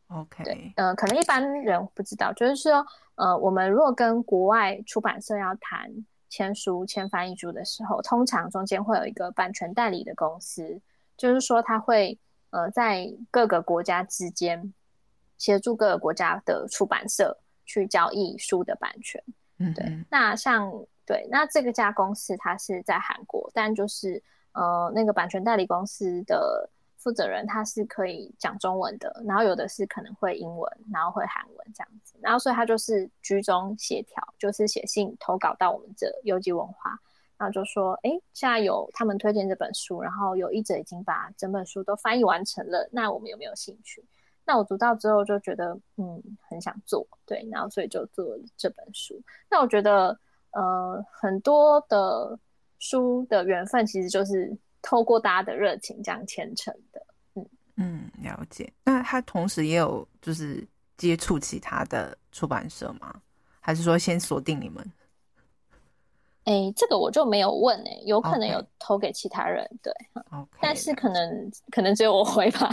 [0.09, 2.85] OK，对，呃，可能一般人不知道，就是说，
[3.15, 5.89] 呃，我们如果跟国外出版社要谈
[6.27, 10.81] 签书、签翻译书的时候，通常中间会有一个版权代理的公司，
[11.15, 14.73] 就是说他会呃在各个国家之间
[15.37, 17.37] 协助各个国家的出版社。
[17.71, 19.23] 去交易书的版权，
[19.59, 19.85] 嗯，对。
[20.09, 20.69] 那像
[21.05, 36.99] 对，那这个家公司它是在韩国，但就是呃，那个版权代理公司的负责人他是可以讲中文的，然后有的是可能会英文，然后会韩文这样子，然后所以他就是居中协调，就是写信投稿到我们这游击文化，
[37.37, 44.03] 然后就说，哎，现在有他们推荐这本书，然后有译者已经把整本书都翻译完成了，那我们有没有兴趣？
[44.45, 49.21] 那我读到之后就觉得，嗯，很想做，对，然后所以就做了这本书。
[49.49, 50.17] 那我觉得，
[50.51, 52.37] 呃，很多的
[52.79, 54.51] 书的缘分其实就是
[54.81, 58.71] 透过大家的热情这样牵成的，嗯嗯，了解。
[58.83, 63.21] 那他同时也有就是接触其他的出版社吗？
[63.59, 64.83] 还是说先锁定你们？
[66.51, 69.93] 哎、欸，这个我就没有问哎、欸，有可能有投给其他人.对
[70.59, 72.69] 但是可能可能只有我回吧。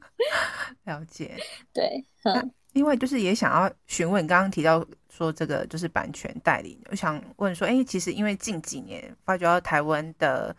[0.84, 1.34] 了解，
[1.72, 10.54] 对，嗯，因为就是也想要询问，刚刚提到说这个就是版权代理，我想问说，哎、欸，其实因为近几年发觉到台湾的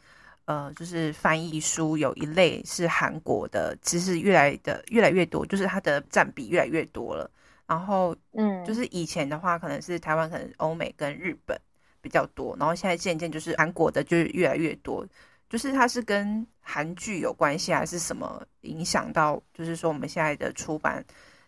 [0.46, 7.30] 呃，就是翻译书有一类是韩国的，其实越来的越来越多，就是它的占比越来越多了。
[7.68, 11.60] 然后，嗯，就是以前的话，可能是台湾，可能欧美跟日本。
[12.08, 15.06] 比较多，然后现在渐渐就是韩国的，就是越来越多。
[15.50, 19.42] 就是它是跟韩剧有关系，还是什么影响到？
[19.54, 21.04] 就是说我们现在的出版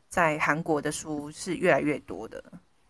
[0.08, 2.44] 在韩国的书是越来越多的，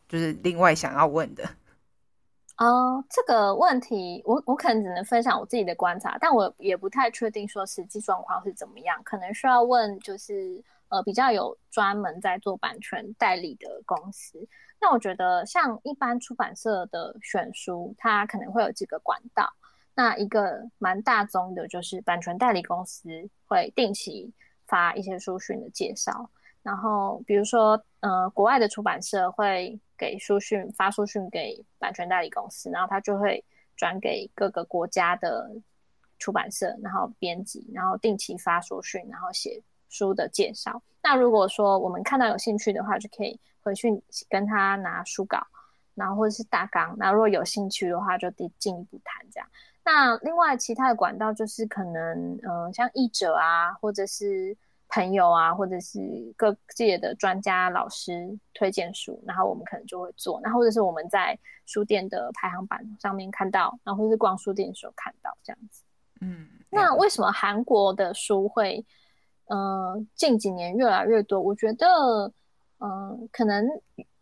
[0.07, 1.43] 就是另外想要问的。
[2.57, 14.47] 哦、这个问题我我可能只能分享我自己的观察，但我也不太确定说实际状况是怎么样，可能需要问就是呃比较有专门在做版权代理的公司。
[14.81, 19.51] 那我觉得像一般出版社的选书，它可能会有几个管道。
[19.95, 23.09] 那一个蛮大宗的，就是版权代理公司
[23.45, 24.33] 会定期
[24.65, 26.29] 发一些书讯的介绍，
[26.63, 33.43] 然后比如说，呃，国外的出版社会给书讯发书讯给版权代理公司，然后他就会
[33.75, 35.51] 转给各个国家的
[36.17, 40.81] 出版社，然后编辑，然后定期发书讯，然后写书的介绍。
[41.03, 45.45] 那如果说我们看到有兴趣的话，就可以回去跟他拿书稿，
[45.95, 49.49] 然后或者是大纲，那如果有兴趣的话，就得进一步谈这样。
[49.83, 54.55] 那另外其他的管道就是可能，嗯、呃，像译者啊，或者是
[54.89, 55.99] 朋友啊，或者是
[56.35, 60.39] 各界的专家老师推荐书，然后我们可能就会做。
[60.43, 65.81] 那或者是我们在书店的排行榜上面看到，然后或者是逛书店的时候看到这样子。
[66.21, 68.85] 嗯，那为什么韩国的书会，嗯、
[69.49, 71.39] 呃，近几年越来越多？
[71.39, 72.31] 我觉得，
[72.79, 73.67] 嗯、可能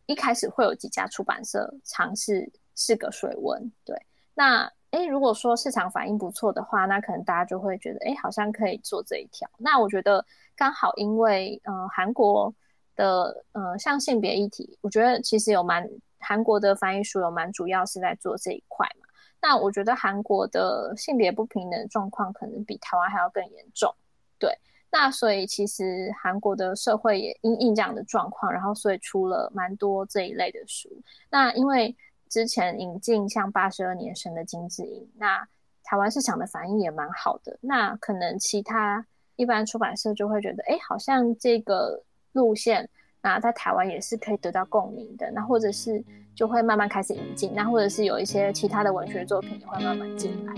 [0.07, 3.95] 一开始会有几家出版社尝试试个水温，对，
[4.34, 4.71] 那。
[4.91, 9.47] 哎，如果说市场反应不错的话，那可能大家就会觉得，哎，好像可以做这一条。
[9.57, 10.25] 那我觉得
[10.55, 12.51] 刚好，因为呃，韩国
[12.95, 15.88] 的呃，像性别议题，我觉得其实有蛮
[16.19, 19.05] 韩国的翻译书有蛮主要是在做这一块嘛。
[19.41, 23.93] 那我觉得韩国的性别不平等状况可能比台湾还要更严重。
[24.39, 24.57] 对，
[24.91, 30.89] 那所以其实韩国的社会也因应这样的状况，然后所以出了蛮多这一类的书。
[31.29, 31.95] 那因为。
[32.29, 35.47] 之前引进像八十二年生的金智英，那
[35.81, 37.57] 台湾市场的反应也蛮好的。
[37.61, 39.07] 那可能其他
[39.38, 42.89] 一般出版社就会觉得，哎，好像这个路线，
[43.21, 45.31] 那在台湾也是可以得到共鸣的。
[45.31, 46.03] 那或者是
[46.35, 50.53] 就会慢慢开始引进，那或者是有一些其他的文学作品也会慢慢进来，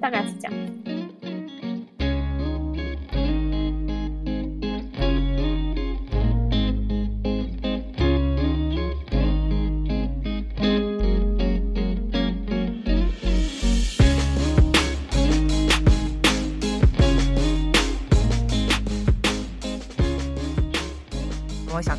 [0.00, 0.99] 大概是这样。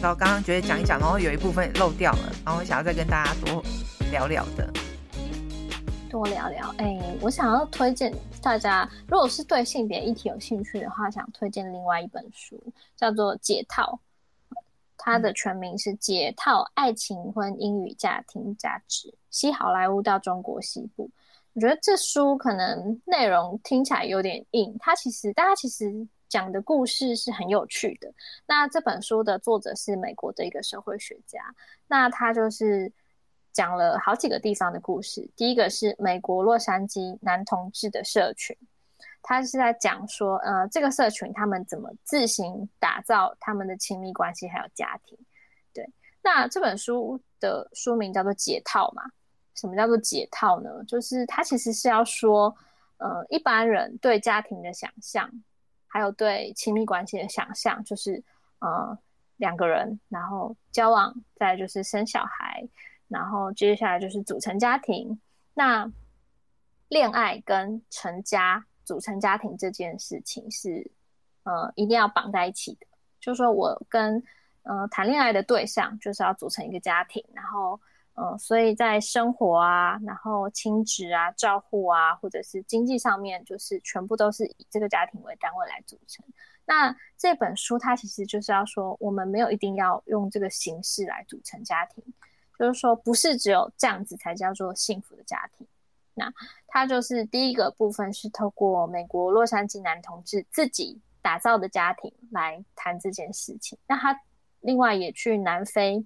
[0.01, 3.63] 到刚刚觉得讲一讲，然后有一部分漏掉了，然后我想要再跟大家多
[4.09, 4.67] 聊聊的，
[6.09, 6.73] 多聊聊。
[6.79, 12.59] 哎、我想要推荐大家，如果是对性别议题有兴趣的话，想推荐另外一本书，
[12.95, 13.99] 叫做《解套》，
[14.97, 21.05] 它的全名是《解套：爱情、婚姻与家庭价值：西好莱坞到中国西部》。
[21.53, 26.07] 我觉得这书可能内容听起来有点硬，它其实大家其实。
[26.31, 28.09] 讲的故事是很有趣的。
[28.47, 31.53] 那这本书的作者是美国的一个社会学家，
[31.87, 32.89] 那他就是
[33.51, 35.29] 讲了好几个地方的故事。
[35.35, 38.57] 第一个是美国洛杉矶男同志的社群，
[39.21, 45.17] 他是在讲说，呃，这个社群他们怎么自行打造他们的亲密关系还有家庭。
[45.73, 45.85] 对，
[46.23, 49.03] 那这本书的书名叫做《解套》嘛？
[49.53, 50.69] 什么叫做解套呢？
[50.87, 52.55] 就是他其实是要说，
[52.99, 55.29] 呃，一般人对家庭的想象。
[55.91, 58.23] 还有对亲密关系的想象，就是
[58.59, 58.97] 呃
[59.35, 62.65] 两个人，然后交往，再就是生小孩，
[63.09, 65.19] 然后接下来就是组成家庭。
[65.53, 65.91] 那
[66.87, 70.89] 恋爱跟成家、组成家庭这件事情是
[71.43, 72.87] 呃一定要绑在一起的。
[73.19, 74.23] 就是说我跟
[74.63, 77.79] 呃谈恋爱的对象就是要组成一个家庭，然后。
[78.15, 86.23] 嗯，所以在生活啊，然后亲职啊、照护啊，或者是经济上面，就是全部都是以这个家庭为单位来组成。
[86.65, 92.03] 那这本书它其实就是要说，我们没有一定要用这个形式来组成家庭，
[92.59, 95.65] 就是说不是只有这样子才叫做幸福的家庭。
[96.13, 96.31] 那
[96.67, 103.79] 它就是第一个部分是透过美国洛杉矶男同志自己打造的家庭来谈这件事情。
[103.87, 104.21] 那他
[104.59, 106.05] 另外也去南非。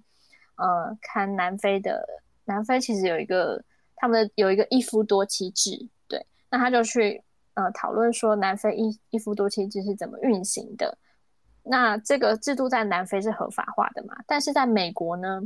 [0.56, 2.06] 呃，看南非的，
[2.44, 3.62] 南非其实有一个
[3.94, 7.22] 他们有一个一夫多妻制，对，那他就去
[7.54, 10.96] 呃讨论说南非一一夫多妻制是怎么运行的。
[11.62, 14.16] 那这个制度在南非是合法化的嘛？
[14.26, 15.42] 但是在美国呢，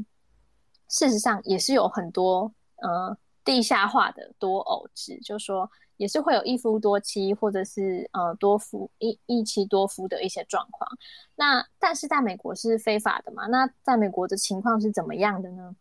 [0.88, 5.70] 事实上也是有很多呃地下化的多偶制，就说。
[6.00, 10.90] 也是会有一夫多妻，或者是呃多夫一一妻多夫的一些状况。
[11.36, 13.46] 那但是在美国是非法的嘛？
[13.48, 15.76] 那在美国的情况是怎么样的呢？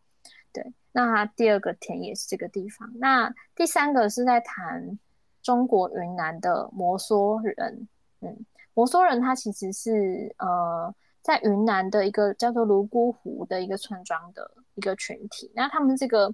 [0.51, 2.91] 对，那他第二个田野是这个地方。
[2.95, 4.99] 那第三个是在谈
[5.41, 7.88] 中国云南的摩梭人。
[8.20, 15.49] 嗯，摩梭人他其实是呃在云南的一个叫做泸沽湖的一个村庄的一个群体。
[15.55, 16.30] 那他们这个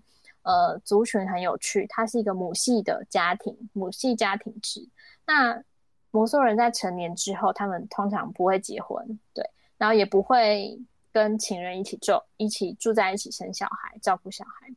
[0.46, 4.88] 呃族群很有趣，它是一个母系的家庭，母系家庭制。
[5.28, 5.62] 那
[6.12, 9.44] 摩梭人在成年之后，他们通常不会结婚，对，
[9.78, 10.80] 然后也不会
[11.12, 14.74] 跟情人一起住，一起住在一起生小孩，照顾小孩。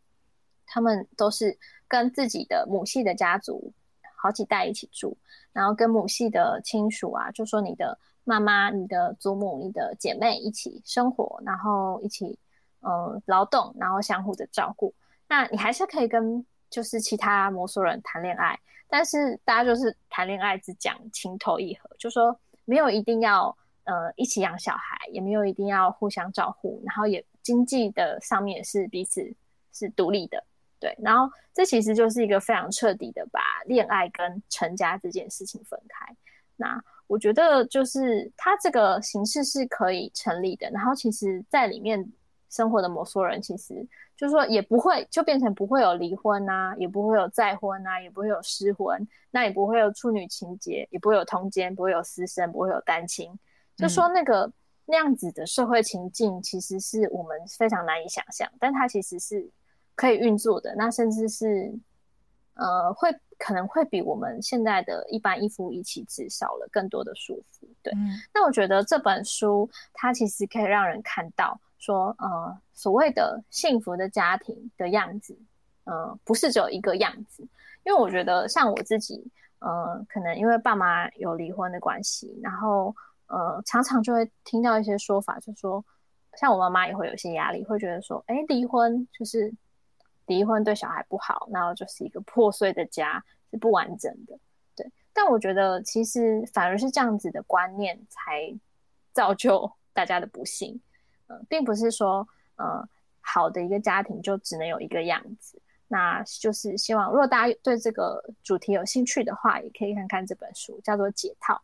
[0.67, 1.57] 他们都是
[1.87, 3.73] 跟自己的母系的家族
[4.17, 5.17] 好几代一起住，
[5.53, 12.39] 然后跟母系的亲属啊，就说你的妈妈、你的祖母、你的姐妹一起生活，然后一起
[12.81, 14.93] 呃劳动，然后相互的照顾。
[15.29, 18.59] 那你还是可以跟就是其他摩梭人谈恋爱，
[18.89, 29.33] 但是大家就是谈恋爱只讲情投意合，就说没有一定要呃一起养小孩，也没有一定要互相照顾，然后也经济的上面也是彼此
[29.73, 30.43] 是独立的。
[30.81, 36.15] 对，然后这其实就是一个非常彻底的把恋爱跟成家这件事情分开。
[36.55, 40.71] 那我觉得就是他这个形式是可以成立的。
[40.71, 42.13] 然后其实，在里面
[42.49, 43.85] 生活的摩梭人，其实
[44.19, 53.33] 就是说也不会就变成不会有离婚啊，也不会有再婚啊，也不会有失婚，那也不会有处女情结，也不会有通奸，不会有私生，不会有单亲。
[53.77, 54.53] 就说那个、嗯、
[54.87, 59.49] 那样子的社会情境，其实是我们非常难以想象，但它其实是。
[60.01, 61.77] 可以运作的，那甚至是，
[62.55, 67.67] 呃，会可能会比我们现在的一般一夫一妻制少了更多的束缚。
[67.83, 75.39] 对，嗯、那我觉得这本书它其实可以让人看到说，呃，所谓的幸福的家庭的样子，
[75.85, 77.43] 呃，不是只有一个样子。
[77.85, 82.95] 因为我觉得像我自己，呃，可能因为爸妈有离婚的关系，然后
[83.27, 85.85] 呃，常常就会听到一些说法，就说
[86.35, 89.53] 像我妈妈也会有些压力，会觉得说，哎，离婚就是。
[90.29, 94.39] 离婚对小孩不好，然后就是一个破碎的家，是不完整的。
[94.77, 98.55] 对，但我觉得其实反而是这样子的观念才
[99.15, 100.79] 造就大家的不幸。
[101.29, 102.27] 呃，并不是说
[102.57, 102.87] 呃
[103.21, 105.63] 好的一个家庭就只能有一个样子。
[105.91, 111.55] 那就是希望，如果大家对这个主题有兴趣的话，也可以看看这本书，叫做《解套》。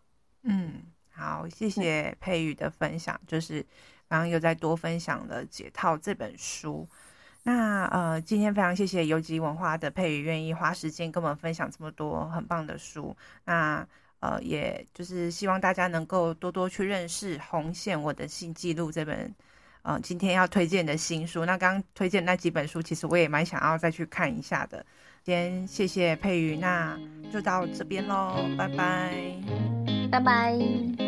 [0.44, 3.60] 嗯，好，谢谢佩宇的分享，嗯、就是
[4.08, 6.88] 刚刚又再多分享了《解套》这本书。
[7.42, 13.14] 那呃，今天非常谢谢游击文化的佩宇愿意花时间跟我们分享这么多很棒的书。
[13.44, 13.86] 那
[14.20, 19.34] 呃，也就是希望大家能够多多去认识《红线我的新记录》这本
[19.84, 21.44] 呃今天要推荐的新书。
[21.44, 24.84] 那刚刚推荐那几本书，其实我也蛮想要再去看一下的。
[25.22, 26.98] 今天谢谢佩瑜，那
[27.32, 29.14] 就到这边喽，拜拜，
[30.10, 31.03] 拜拜。